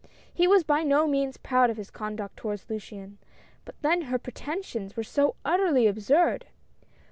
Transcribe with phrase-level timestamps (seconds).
[0.33, 3.17] He was by no means proud of his conduct toward Luciane—
[3.65, 6.47] but then her pretensions were so utterly absurd